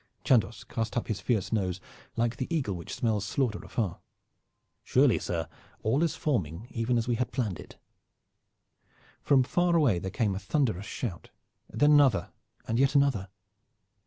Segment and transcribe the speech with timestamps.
[0.25, 1.79] Chandos cast up his fierce nose
[2.15, 3.99] like the eagle which smells slaughter afar.
[4.83, 5.47] "Surely, sir,
[5.83, 7.77] all is forming even as we had planned it."
[9.21, 11.29] From far away there came a thunderous shout.
[11.69, 12.31] Then another
[12.67, 13.29] and yet another.